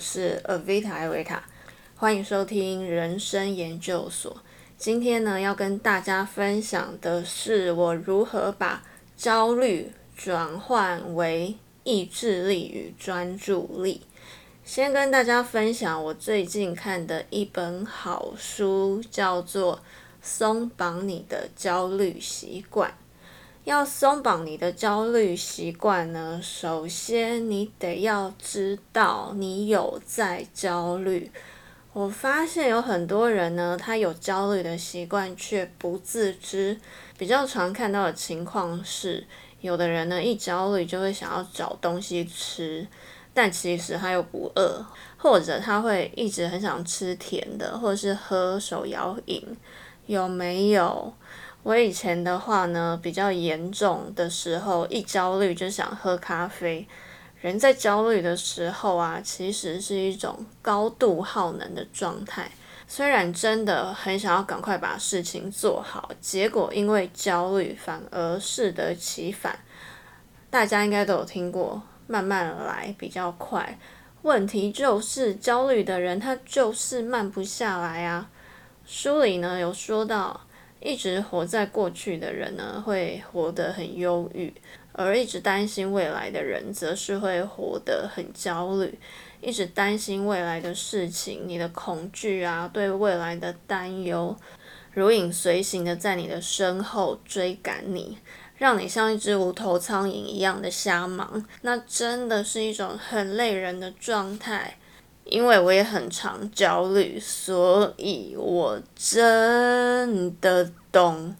[0.00, 1.42] 是 Avita 艾维塔，
[1.94, 4.34] 欢迎收听人生研究所。
[4.78, 8.82] 今天呢，要跟大家分享的是我如何把
[9.14, 14.00] 焦虑转换为意志力与专注力。
[14.64, 19.76] 先跟大家分享我最近看的一本好书，叫做
[20.22, 22.90] 《松绑你的焦虑习惯》。
[23.70, 31.30] 要松绑你的焦虑习惯呢，首先你得要知道你有在焦虑。
[31.92, 36.76] 我发现有很多人呢，他有焦虑的习惯却不自知。
[37.16, 39.24] 比较常看到的情况是，
[39.60, 42.84] 有的人呢一焦虑就会想要找东西吃，
[43.32, 44.84] 但其实他又不饿，
[45.16, 49.56] 或者他会一直很想吃甜的，或者是喝手摇饮，
[50.06, 51.14] 有没有？
[51.62, 56.88] 我以前的话呢，比较严重的时候，一焦虑就想喝咖啡。
[57.42, 62.50] 人在焦虑的时候啊，其实是一种高度耗能的状态。
[62.88, 69.58] 虽然真的很想要赶快把事情做好，结果因为焦虑反而适得其反。
[70.48, 73.78] 大家应该都有听过，慢慢来比较快。
[74.22, 78.28] 问题就是焦虑的人他就是慢不下来啊。
[78.84, 80.40] 书里呢有说到。
[80.80, 84.50] 一直活在过去的人呢，会活得很忧郁；
[84.92, 88.98] 而一直担心未来的人，则是会活得很焦虑。
[89.42, 94.36] 一直担心未来的事情，你的恐惧啊，对未来的担忧，
[94.92, 98.18] 如影随形的在你的身后追赶你，
[98.56, 101.46] 让你像一只无头苍蝇一样的瞎忙。
[101.62, 104.76] 那真的是一种很累人的状态。
[105.30, 111.34] 因为我也很常焦虑，所以我真的懂。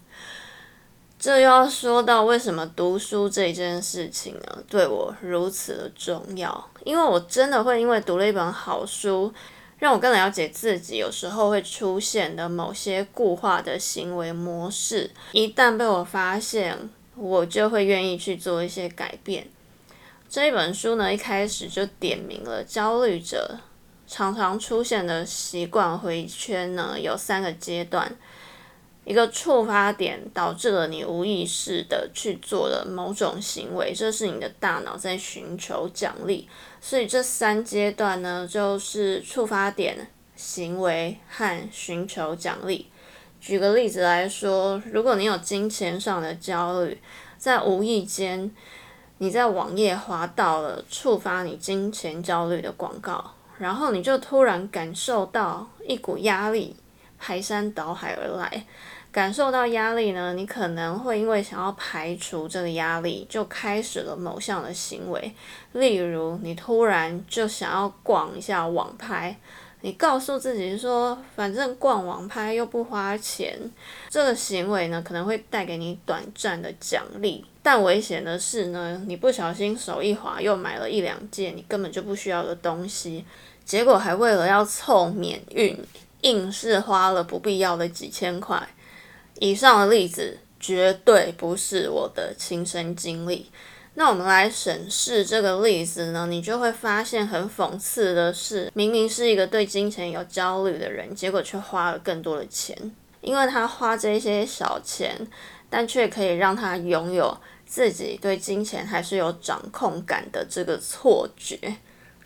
[1.19, 6.69] 这又要说到为什么读书这件事情呢，对我如此的重要。
[6.83, 9.31] 因为我真的会因为读了一本好书，
[9.77, 15.11] 让我更了解自己有时候会出现的某些固化的行为模式。
[15.33, 19.47] 一旦被我发现，我就会愿意去做一些改变。
[20.27, 23.59] 这一本书呢，一开始就点明了焦虑者。
[24.13, 28.13] 常常出现的习惯回圈呢，有三个阶段。
[29.05, 36.49] 一个触发点导致了你无意识的去做了某种行为，这是你的大脑在寻求奖励。
[36.81, 40.05] 所以这三阶段呢，就是触发点、
[40.35, 42.87] 行为和寻求奖励。
[43.39, 47.01] 举个例子来说，如果你有金钱上的焦虑，
[47.37, 48.51] 在无意间
[49.19, 53.35] 你在网页滑到了触发你金钱焦虑的广告。
[53.61, 56.75] 然后你就突然感受到一股压力
[57.19, 58.65] 排山倒海而来，
[59.11, 65.31] 感受到压力呢，你可能会因为想要排除这个压力，就开始了某项的行为，
[65.73, 69.37] 例如你突然就想要逛一下网拍，
[69.81, 73.59] 你告诉自己说，反正逛网拍又不花钱，
[74.09, 83.23] 这个行为呢可能会带给你短暂的奖励，但危险的是呢，你不小心手一滑，又买了一两件你根本就不需要的东西。
[83.65, 85.77] 结果还为了要凑免运，
[86.21, 88.67] 硬是花了不必要的几千块。
[89.39, 93.49] 以上的例子绝对不是我的亲身经历。
[93.95, 102.75] 那我们来审视这个例子呢，你就会发现很讽刺的是，明明是一个对金钱有焦虑的人，结果却花了更多的钱，
[103.19, 105.27] 因为他花这些小钱，
[105.69, 111.57] 但却可以让他拥有自己对金钱还是有掌控感的这个错觉。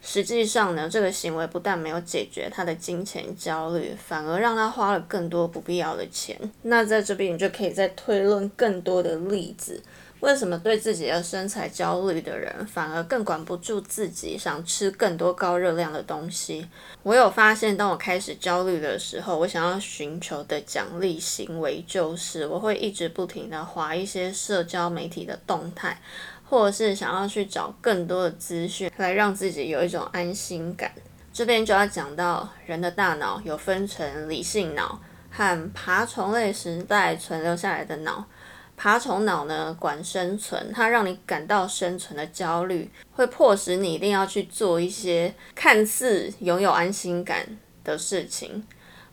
[0.07, 6.39] 实际上呢，这个行为不但没有解决他的金钱焦虑，反而让他花了更多不必要的钱。
[6.61, 9.81] 那在这边，你就可以再推论更多的例子。
[10.21, 16.65] 为什么对自己的身材焦虑的人，反而更管不住自己想吃更多高热量的东西？
[17.03, 25.99] 我有发现，当我开始焦虑的时候，我想要寻求的奖励行为就是，我会一直不停的划一些社交媒体的动态。
[26.47, 30.91] 或者是想要去找更多的资讯，来让自己有一种安心感。
[31.33, 38.25] 这边就要讲到人的大脑有分成理性脑和爬虫类时代存留下来的脑。
[38.77, 48.65] 爬虫脑呢管生存，它让你感到生存的焦虑，会迫使你一定要去做一些看似拥有安心感的事情，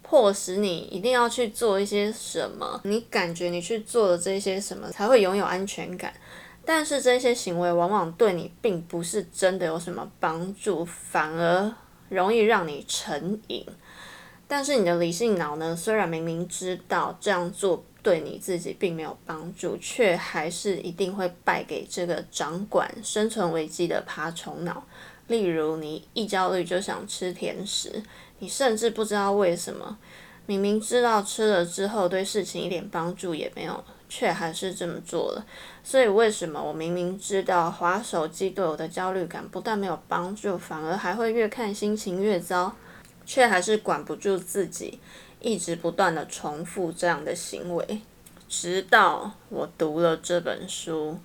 [0.03, 6.13] 迫使你一定要去做一些什么，你感觉你去做了这些什么才会拥有安全感。
[6.65, 11.73] 但是这些行为往往对你并不是真的有什么帮助，反而
[12.09, 13.67] 容易让你成瘾。
[14.47, 24.85] 但是你的理性脑呢，虽然明明知道这样做对你自己并没有帮助，却还是一定会败给这个掌管生存危机的爬虫脑。
[25.29, 28.03] 例如，你一焦虑就想吃甜食，
[28.41, 29.97] 你甚至不知道为什么，
[30.47, 33.83] 明明知道吃了之后对事情一点帮助也没有，
[34.15, 35.47] 却还是这么做了。
[35.83, 42.77] 所以，为什么我明明知道划手机对我的焦虑感不但没有帮助，反而还会越看心情越糟，
[43.25, 45.01] 却还是管不住自己，
[45.41, 48.03] 一直不断的重复这样的行为，
[48.51, 51.19] 直到我读了这本书。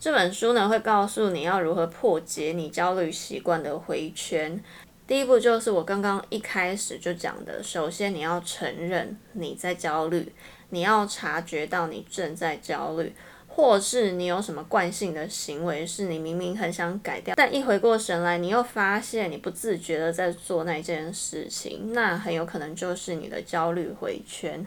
[0.00, 4.60] 这本书呢，会告诉你要如何破解你焦虑习惯的回圈。
[5.06, 10.32] 第一步就是我刚刚一开始就讲的，首先你要承认你在焦虑，
[10.70, 13.12] 你要察觉到你正在焦虑，
[13.46, 24.66] 或是你有什么惯性的行为是你明明很想改掉，但一回过神来，你又发现你不自觉的在做那件事情，那很有可能就是你的焦虑回圈。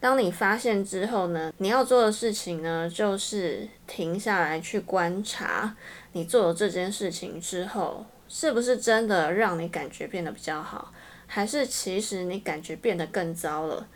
[0.00, 5.76] 当你发现之后呢，你要做的事情呢，就是停下来去观察，
[6.12, 10.90] 你做了这件事情之后，是不是真的让你感觉变得比较好，
[11.26, 13.86] 还是其实你感觉变得更糟了？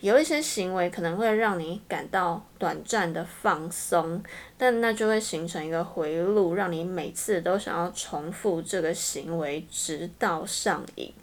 [0.00, 4.20] 有一些行为可能会让你感到短暂的放松，
[4.58, 11.14] 但那就会形成一个回路，让你每次都想要重复这个行为，直到上瘾。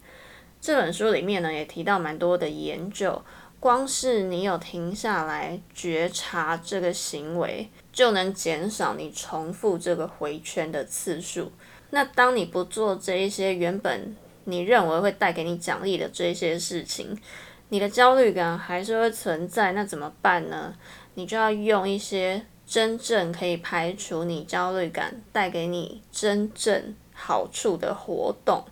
[0.61, 3.21] 这本书里面呢，也提到蛮多的研究。
[3.59, 11.51] 光是你有停下来觉察这个行为，就能减少你重复这个回圈的次数。
[11.91, 14.15] 那当你不做这一些原本
[14.45, 17.17] 你认为会带给你奖励的这些事情，
[17.69, 19.73] 你的焦虑感还是会存在。
[19.73, 20.73] 那怎么办呢？
[21.13, 28.65] 你就要用一些真正可以排除你焦虑感、带给你真正好处的活动。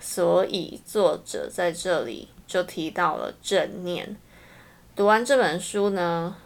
[0.00, 2.28] 所以作者在这里。
[2.44, 4.14] 就提到了正念。
[4.94, 6.36] 读完这本书呢，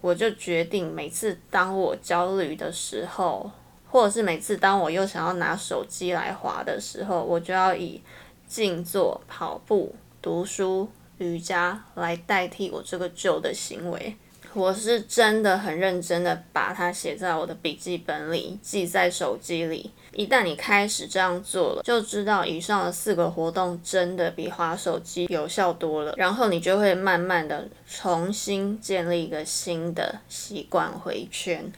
[0.00, 3.48] 我就决定每次当我焦虑的时候，
[3.92, 8.00] 或者是每次当我又想要拿手机来滑的时候，我就要以
[8.48, 14.16] 静坐、跑步、读书、瑜伽来代替我这个旧的行为。
[14.54, 19.90] 我是真的很认真的把它写在我的笔记本里，记在手机里。
[20.14, 26.14] 一旦你开始这样做了，就知道以上的四个活动真的比划手机有效多了。
[26.16, 31.70] 然后你就会慢慢的重新建立一个新的习惯回圈，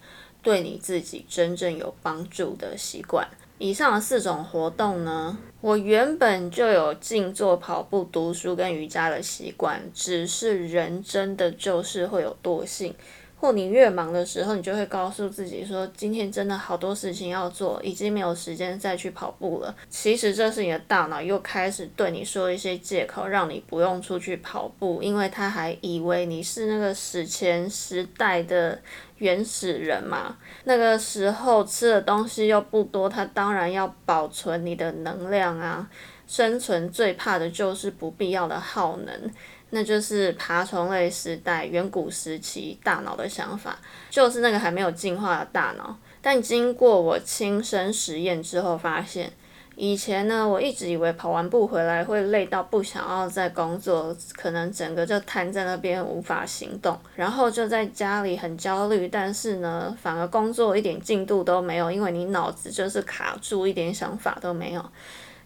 [0.44, 3.26] 对你自己真正有帮助的习惯。
[3.58, 12.94] 以上的四种活动呢，我原本就有静坐、跑步、读书跟瑜伽的习惯，只是人真的就是会有惰性，
[13.36, 19.74] 或你越忙的时候，你就会告诉自己说，今天真的好多事情要做，已经没有时间再去跑步了。
[19.90, 28.80] 其实这是你的大脑又开始对你说一些借口，让你不用出去跑步，因为他还以为你是那个史前时代的。
[29.18, 35.88] 原始人嘛，那个时候吃的东西又不多，他当然要保存你的能量啊。
[36.26, 39.30] 生存最怕的就是不必要的耗能，
[39.74, 43.76] 那就是爬虫类时代、远古时期大脑的想法，
[44.08, 45.98] 就是那个还没有进化的大脑。
[46.22, 49.32] 但经过我亲身实验之后，发现。
[49.76, 59.08] 以前呢，我一直以为跑完步回来会累到不想要再工作，可能整个就瘫在那边无法行动，然后就在家里很焦虑。
[59.08, 64.84] 但是呢，反而工作一点进度都没有，因为你脑子就是卡住，一点想法都没有。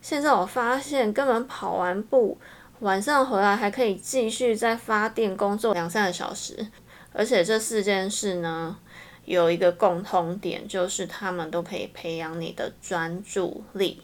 [0.02, 2.38] 现在我发现，根本跑完步，
[2.80, 6.66] 晚上回来还可以继续再发电工作两三个小时。
[7.12, 8.76] 而且这四件事呢，
[9.24, 14.02] 有一个共通点，就是他们都可以培养你的专注力。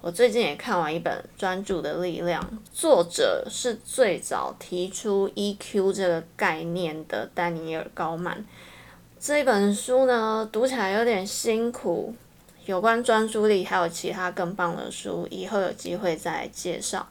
[0.00, 2.40] 我最近也看完一本《专注的力量》，
[2.72, 8.44] 作者是最早提出 EQ 这个概念的丹尼尔·高曼。
[9.18, 12.14] 这本书呢，读起来有点辛苦。
[12.66, 17.06] 有关专注力，还有其他更棒的书，以后有机会再介绍。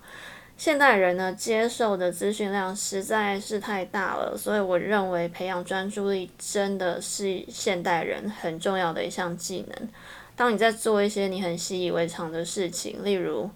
[0.57, 9.89] 现代人呢，接受的资讯量实在是太大了，所以我认为培养专注力真的是现代人很重要的一项技能。
[10.35, 13.49] 当你在做一些你很习以为常的事情，例如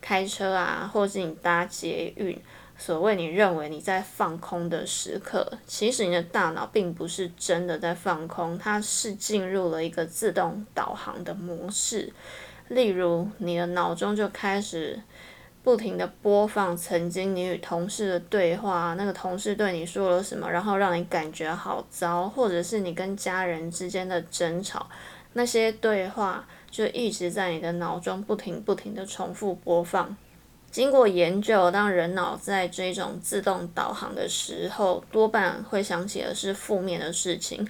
[0.00, 2.38] 开车啊，或是你搭捷运，
[2.78, 12.12] 所谓你认为你在放空的时刻，其实你的大脑并不是真的在放空，它是进入了一个自动导航的模式。
[12.68, 15.00] 例如，你的脑中就开始
[15.66, 24.88] 不停的播放曾经你与同事的对话，那个同事对你说了什么，然后让你感觉好糟，或者是你跟家人之间的争吵。
[25.32, 30.16] 那些对话就一直在你的脑中不停不停的重复播放。
[30.70, 37.66] 经过研究，当人脑在这种自动导航的时候，多半会想起的是负面的事情。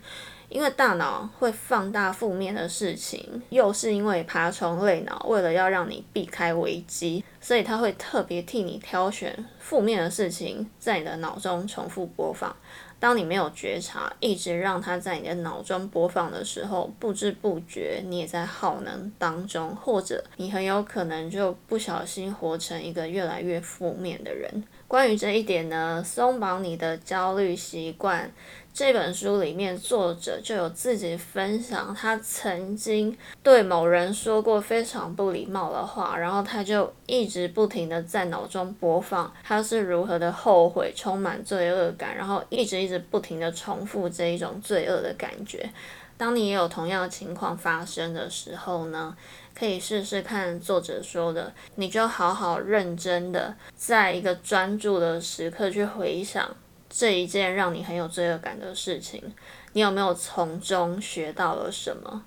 [0.48, 12.54] 因为大脑会放大负面的事情，又是因为爬虫类脑为了要让你避开危机，所以它会特别替你挑选负面的事情，在你的脑中重复播放。
[12.98, 24.64] 当你没有觉察，一直让它在你的脑中播放的时候，不知不觉你也在耗能当中，或者你很有可能就不小心活成一个越来越负面的人。
[24.88, 28.32] 关于这一点呢，松绑你的焦虑习惯。
[28.76, 45.70] 这本书里面，作者就有自己分享，他曾经对某人说过非常不礼貌的话，然后他就一直不停的在脑中播放他是如何的后悔，充满罪恶感，然后一直一直不停的重复这一种罪恶的感觉。
[46.18, 49.16] 当你也有同样的情况发生的时候呢，
[49.58, 56.54] 可以试试看作者说的，你就好好认真的，在一个专注的时刻去回想。
[56.88, 59.22] 这一件让你很有罪恶感的事情，
[59.72, 62.24] 你有没有从中学到了什么？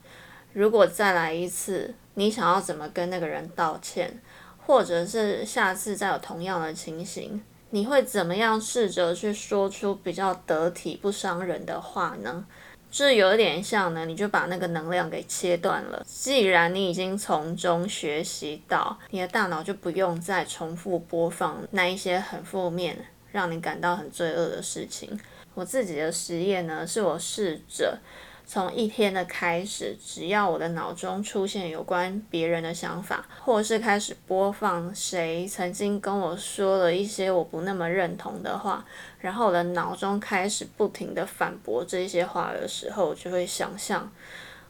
[0.54, 4.20] 如果再来一次，你想要怎么跟那个人道歉？
[4.66, 12.46] 或者是下次再有同样的情形，你会怎么样试着去说出比较得体、不伤人的话呢？
[12.92, 16.04] 这有点像呢，你就把那个能量给切断了。
[16.08, 23.06] 既然你已经从中学习到，你的大脑就不用再重复播放那一些很负面。
[23.32, 25.20] 让你感到很罪恶的事情。
[25.54, 28.00] 我自己的实验呢，是我试着
[28.46, 38.86] 从一天的开始，只要我的脑中出现有关别人的想法，或是开始播放谁曾经跟我说了一些我不那么认同的话，
[39.20, 44.12] 然后我的脑中开始不停的反驳这些话的时候，就会想象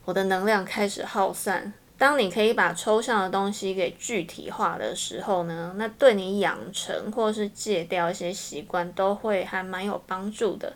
[0.06, 1.72] 我的能量开始耗散。
[2.00, 10.74] 当你可以把抽象的东西给具体化的时候呢，那对你养成或是戒掉一些习惯都会还蛮有帮助的。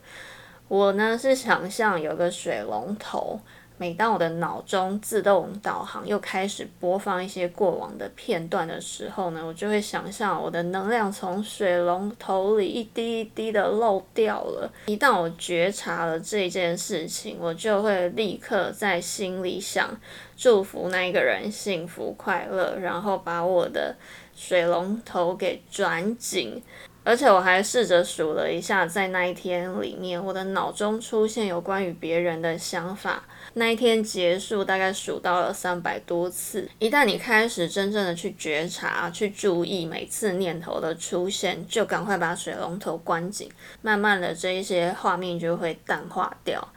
[0.68, 3.40] 我呢是想象有个水龙头。
[3.78, 14.72] 每当我的脑中自动导航又开始播放一些过往的片段的时候呢，我就会想象我的能量从水龙头里一滴一滴的漏掉了。
[14.86, 19.90] 一旦我觉察了这件事情，我就会立刻在心里想
[20.38, 23.96] 祝福那个人幸福快乐，然后把我的
[24.36, 26.62] 水龙头给转紧。
[27.06, 33.24] 而且我还试着数了一下，在那一天里面，我的脑中出现有关于别人的想法。
[33.56, 36.68] 那一天结束，大概数到了三百多次。
[36.80, 43.48] 一旦你开始真正的去觉察、去注意每次念头的出现，就赶快把水龙头关紧。
[43.84, 46.68] 慢慢的，这一些画面就会淡化掉，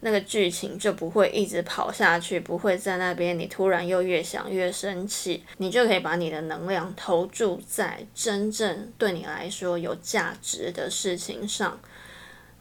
[0.00, 5.44] 那个剧情就不会一直跑下去，不会在那边你突然又越想越生气。
[5.58, 11.78] 你就可以把你的能量投注在真正对你来说有价值的事情上。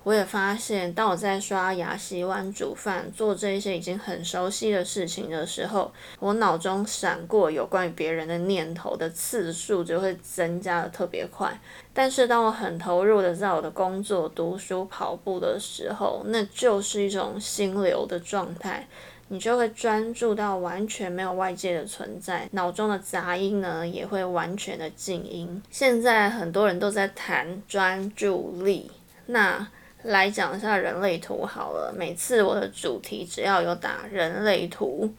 [0.03, 11.57] 我也发现，当我在刷牙、洗碗、煮饭、做这些已经很熟悉的事情的时候，我脑中闪过有关于别人的念头的次数就会增加的特别快。
[11.93, 18.85] 但是，当我很投入的在我的工作、读书、跑步的时候，那就是一种心流的状态，
[19.29, 25.63] 你就会专注到完全没有外界的存在，脑中的杂音呢也会完全的静音。
[25.71, 28.91] 现在很多人都在谈专注力，
[29.27, 29.65] 那。
[30.03, 31.93] 来讲一下人类图好了。
[31.97, 35.09] 每次我的主题只要有打人类图，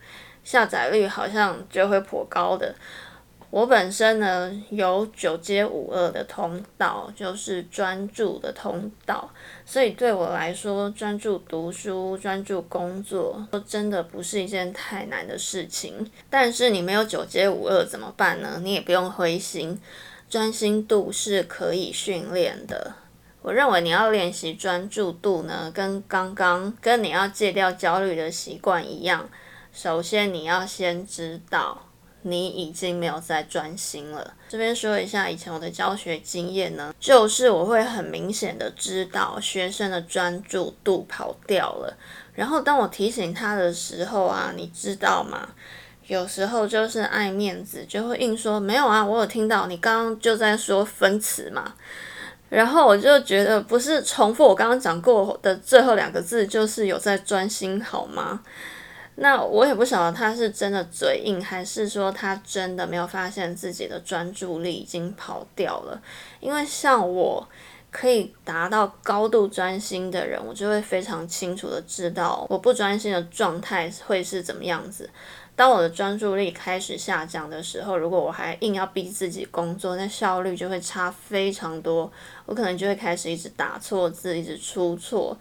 [0.43, 2.75] 下载率好像就会颇高的。
[3.50, 9.31] 我本身呢有九阶五二的通道，就是专注的通道，
[9.64, 16.11] 所以对我来说，专注读书、专注工作，都真的不是一件太难的事情。
[16.29, 18.59] 但是你没有九阶五二怎么办呢？
[18.61, 19.81] 你也不用灰心，
[20.29, 22.93] 专心度是可以训练的。
[23.45, 29.29] 我认为你要练习专注度呢，跟刚刚跟你要戒掉焦虑的习惯一样。
[29.71, 31.79] 首先，你要先知道
[32.23, 34.33] 你已经没有在专心了。
[34.49, 41.95] 这边说一下以前我的教学经验呢，就是我会很明显的知道学生的专注度跑掉了。
[42.33, 45.51] 然后当我提醒他的时候啊，你知道吗？
[46.07, 51.75] 有时候就是爱面子，就会硬说没有啊，我有听到你刚刚就在说分词嘛。
[52.55, 58.41] 然后我就觉得，不是重复我刚刚讲过的最后两个字，就是有在专心，好吗？
[59.17, 66.01] 那我也不晓得他是真的嘴硬，还是说他真的没有发现自己的专注力已经跑掉了。
[66.41, 67.49] 因为像我
[67.91, 75.09] 可以达到高度专心的人，我就会非常清楚的知道我不专心的状态会是怎么样子。
[75.57, 82.11] 当我的专注力开始下降的时候，如果我还硬要逼自己工作，那效率就会差非常多。
[82.47, 85.39] 我可能就会开始一直打错字，一直出错。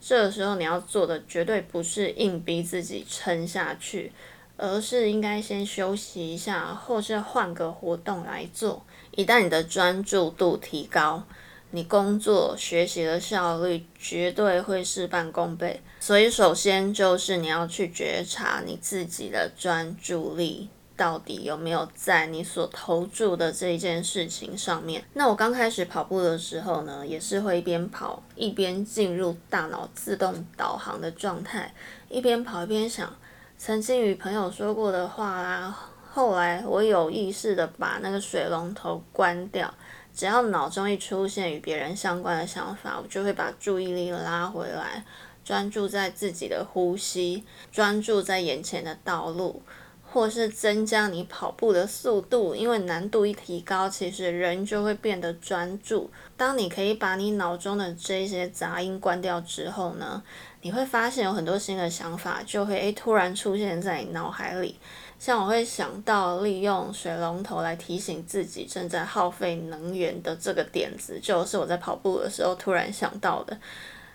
[0.00, 4.12] 这个时候你要做的绝对不是硬逼自己撑下去，
[4.58, 8.84] 而是应该先休息一下，或是换个活动来做。
[9.12, 11.24] 一旦你的专注度提高，
[11.74, 15.82] 你工作学习的效率绝对会事半功倍。
[15.98, 20.68] 所以，首先就是你要去觉察你自己的专注力。
[20.96, 25.02] 到底有没有在你所投注的这一件事情上面？
[25.14, 31.74] 那我刚开始跑步的时候呢，也是会一边跑一边进入大脑自动导航的状态，
[32.08, 33.12] 一边跑一边想
[33.58, 35.76] 曾经与朋友说过的话啦。
[36.12, 39.74] 后来我有意识的把那个水龙头关掉，
[40.14, 45.04] 只要脑中一出现与别人相关的想法，我就会把注意力拉回来，
[45.44, 47.42] 专注在自己的呼吸，
[47.72, 49.62] 专注在眼前的道路。
[50.06, 56.08] 或是增加你跑步的速度，因为难度一提高，其实人就会变得专注。
[56.36, 60.22] 当你可以把你脑中的这些杂音关掉之后呢，
[60.60, 64.78] 你会发现有很多新的想法就会诶突然出现在你脑海里。
[65.18, 73.56] 像我会想到利用水龙头来提醒自己正在耗费能源的这个点子，就是我在跑步的时候突然想到的。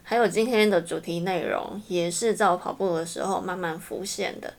[0.03, 4.53] 还有今天的主题内容，也是在我跑步的时候慢慢浮现的。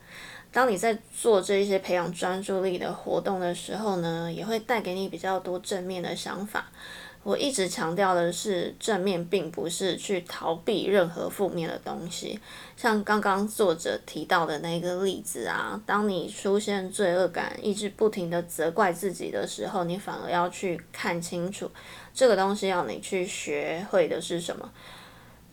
[0.53, 6.67] 当你在做这些培养专注力的活动的时候呢，也会带给你比较多正面的想法。
[7.23, 12.41] 我一直强调的是，正面并不是去逃避任何负面的东西。
[12.79, 21.71] 像刚刚作者提到的那个例子啊，当你出现罪恶感，一直不停的责怪自己的时候，你反而要去看清楚
[22.15, 24.71] 这个东西要你去学会的是什么。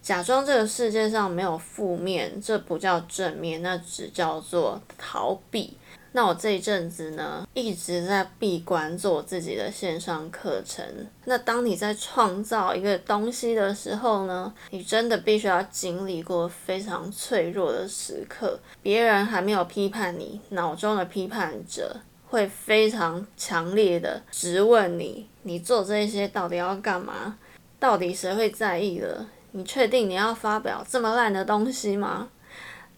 [0.01, 5.75] 假装这个世界上没有负面，这不叫正面，那只叫做逃避。
[6.17, 10.83] 那我这一阵子呢，一直在闭关做自己的线上课程。
[11.25, 18.59] 那当你在创造一个东西的时候呢，你真的必须要经历过非常脆弱的时刻。
[18.81, 21.95] 别人还没有批判你，脑中的批判者
[22.29, 27.37] 会非常强烈的质问你：你做这些到底要干嘛？
[27.79, 29.23] 到底谁会在意的？
[29.51, 32.29] 你确定你要发表这么烂的东西吗？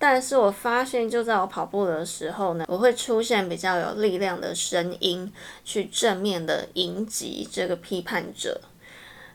[0.01, 5.31] 但是我发现，就在我跑步的时候呢，我会出现比较有力量的声音，
[5.65, 8.61] 去正面的迎击这个批判者。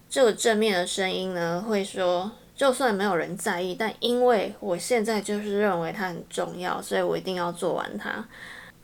[0.08, 8.26] 这个正面的声音呢，会说，就算没有人在意，但因为我现在就是认为它很重要，所以我一定要做完它。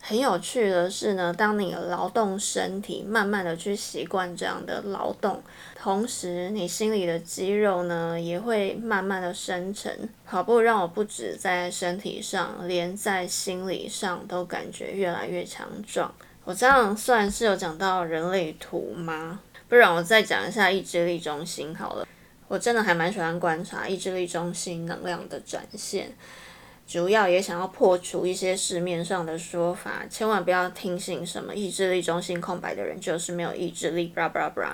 [0.02, 5.42] 很有趣的是呢，当你劳动身体，慢慢的去习惯这样的劳动，
[5.76, 9.92] 同时你心里的肌肉呢，也会慢慢的生成。
[10.26, 16.12] 跑步让我不止在身体上，连在心理上都感觉越来越强壮。
[16.44, 19.40] 我这样算是有讲到人类图吗？
[19.68, 22.08] 不然我再讲一下意志力中心好了。
[22.48, 26.10] 我真的还蛮喜欢观察意志力中心能量的展现。
[26.90, 34.12] 主要也想要破除一些市面上的说法，千万不要听信什么意志力中心空白的人就是没有意志力。
[34.12, 34.72] bra bra bra，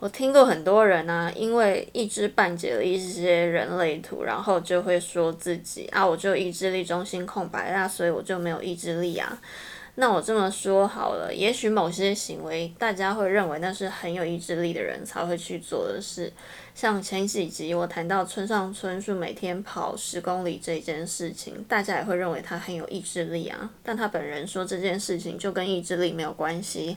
[0.00, 9.40] 我听过很多人啊，因为一知半解了一些人类图，然后就会说自己啊，我就意志力中心空白啊，所以我就没有意志力啊。
[9.96, 16.32] 那我这么说好了，也许某些行为大家会认为那是很有意志力的人才会去做的事，
[16.74, 23.70] 像前几集我谈到村上春树每天跑十公里这件事情，大家也会认为他很有意志力啊。
[23.82, 26.96] 但他本人说这件事情就跟意志力没有关系，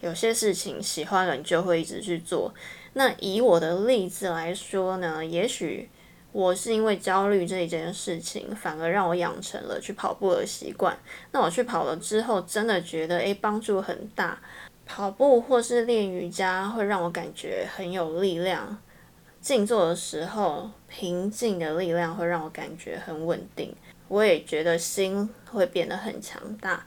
[0.00, 2.54] 有些事情喜欢了你就会一直去做。
[2.92, 5.90] 那以我的例子来说呢，也许。
[6.36, 10.94] 我是因为焦虑这一件事情，反而让我养成了去跑步的习惯。
[11.32, 14.38] 那我去跑了之后，真的觉得诶帮助很大。
[14.84, 18.76] 跑步或是练瑜伽会让我感觉很有力量。
[19.40, 23.74] 静坐的时候，平静的力量会让我感觉很稳定。
[24.08, 26.84] 我也觉得心会变得很强大。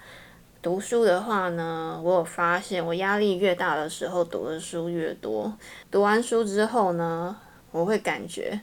[0.61, 5.51] 读书的话呢，我有发现，我压力越大的时候，读的书越多。
[5.89, 7.35] 读完书之后呢，
[7.71, 8.61] 我会感觉。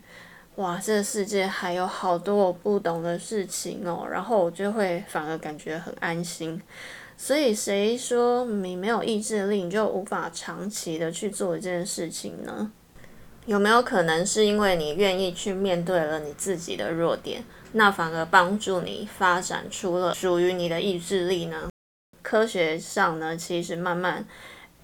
[0.57, 6.61] 哇，这个世界还有好多我不懂的事情哦，然后我就会反而感觉很安心。
[7.14, 12.73] 所以谁说你没有意志力你就无法长期的去做一件事情呢？
[13.45, 21.69] 有没有可能是因为你愿意去面对了你自己的弱点，那反而帮助你发展出了属于你的意志力呢？
[22.23, 24.27] 科学上呢，其实慢慢。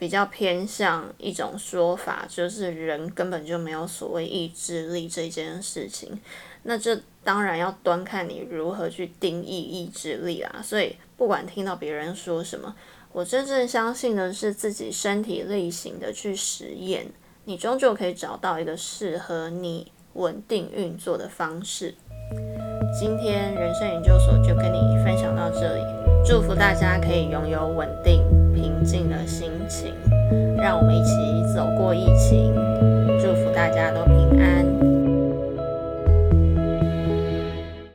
[0.02, 6.20] 比较偏向一种说法，就是人根本就没有所谓意志力这件事情。
[6.64, 10.56] 那这当然要端看你如何去定义意志力啦。
[10.60, 12.74] 所以不管听到别人说什么，
[13.12, 17.06] 我真正相信的是自己身体力行的去实验，
[17.44, 21.94] 你终究可以找到一个适合你稳定运作的方式。
[22.98, 25.84] 今天人生研究所就跟你分享到这里，
[26.26, 28.20] 祝福大家可以拥有稳定
[28.84, 29.94] 静的心情，
[30.56, 32.52] 让我们一起走过疫情。